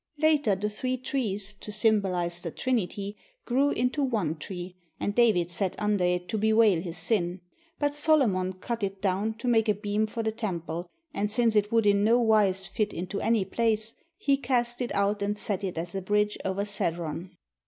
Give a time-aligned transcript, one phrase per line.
[0.17, 5.79] Later the three trees, to symbolize the Trinity, grew into one tree, and David sat
[5.79, 7.39] under it to bewail his sin.
[7.77, 11.71] But Solomon cut it down to make a beam for the Temple, and since it
[11.71, 15.77] would in no wise fit into any place, he cast it out and set it
[15.77, 17.35] as a bridge over Cedron.